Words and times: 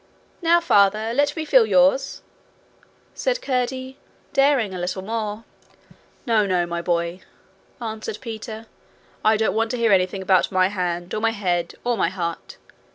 'Now, 0.41 0.59
Father, 0.59 1.13
let 1.13 1.35
me 1.35 1.45
feel 1.45 1.67
yours,' 1.67 2.23
said 3.13 3.39
Curdie, 3.39 3.99
daring 4.33 4.73
a 4.73 4.79
little 4.79 5.03
more. 5.03 5.43
'No, 6.25 6.47
no, 6.47 6.65
my 6.65 6.81
boy,' 6.81 7.21
answered 7.79 8.17
Peter. 8.19 8.65
'I 9.23 9.37
don't 9.37 9.53
want 9.55 9.69
to 9.69 9.77
hear 9.77 9.91
anything 9.91 10.23
about 10.23 10.51
my 10.51 10.69
hand 10.69 11.13
or 11.13 11.21
my 11.21 11.29
head 11.29 11.75
or 11.83 11.97
my 11.97 12.09
heart. 12.09 12.57